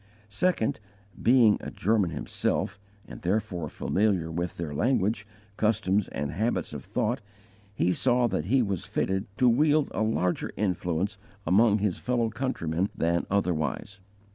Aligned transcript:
2. 0.31 0.73
Being 1.21 1.57
a 1.61 1.69
German 1.69 2.09
himself, 2.09 2.79
and 3.07 3.21
therefore 3.21 3.69
familiar 3.69 4.31
with 4.31 4.57
their 4.57 4.73
language, 4.73 5.27
customs, 5.57 6.07
and 6.07 6.31
habits 6.31 6.73
of 6.73 6.83
thought, 6.83 7.21
he 7.75 7.93
saw 7.93 8.25
that 8.25 8.45
he 8.45 8.63
was 8.63 8.83
fitted 8.83 9.27
to 9.37 9.47
wield 9.47 9.91
a 9.93 10.01
larger 10.01 10.53
influence 10.57 11.19
among 11.45 11.77
his 11.77 11.99
fellow 11.99 12.31
countrymen 12.31 12.89
than 12.95 13.27
otherwise. 13.29 13.99